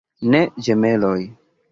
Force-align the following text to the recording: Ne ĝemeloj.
Ne 0.35 0.39
ĝemeloj. 0.67 1.13